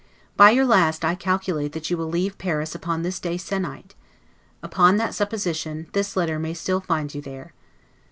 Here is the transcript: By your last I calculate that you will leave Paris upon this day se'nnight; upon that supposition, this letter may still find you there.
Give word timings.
By 0.35 0.49
your 0.49 0.65
last 0.65 1.05
I 1.05 1.13
calculate 1.13 1.73
that 1.73 1.91
you 1.91 1.95
will 1.95 2.07
leave 2.07 2.39
Paris 2.39 2.73
upon 2.73 3.03
this 3.03 3.19
day 3.19 3.37
se'nnight; 3.37 3.91
upon 4.63 4.97
that 4.97 5.13
supposition, 5.13 5.89
this 5.93 6.17
letter 6.17 6.39
may 6.39 6.55
still 6.55 6.81
find 6.81 7.13
you 7.13 7.21
there. 7.21 7.53